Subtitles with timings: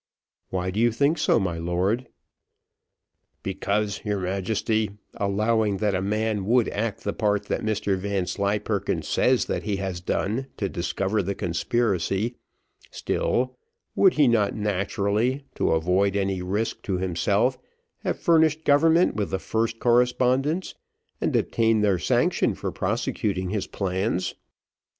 [0.49, 2.07] "Why do you think so, my lord?"
[3.43, 9.45] "Because, your Majesty, allowing that a man would act the part that Mr Vanslyperken says
[9.45, 12.33] that he has done to discover the conspiracy,
[12.89, 13.59] still,
[13.95, 17.59] would he not naturally, to avoid any risk to himself,
[17.99, 20.73] have furnished government with the first correspondence,
[21.21, 24.33] and obtained their sanction for prosecuting his plans?